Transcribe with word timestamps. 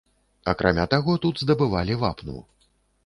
Акрамя 0.53 0.85
таго, 0.95 1.15
тут 1.25 1.35
здабывалі 1.43 2.01
вапну. 2.05 2.37